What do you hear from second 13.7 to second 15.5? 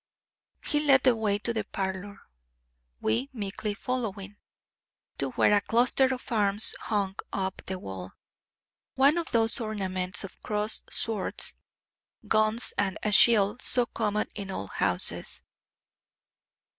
common in old houses.